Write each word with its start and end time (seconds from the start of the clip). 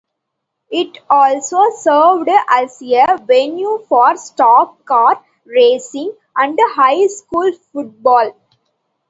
It 0.71 0.97
also 1.11 1.69
served 1.77 2.27
as 2.49 2.81
a 2.81 3.19
venue 3.23 3.85
for 3.87 4.17
stock 4.17 4.83
car 4.83 5.23
racing 5.45 6.11
and 6.35 6.57
high 6.73 7.05
school 7.05 7.51
football. 7.71 8.35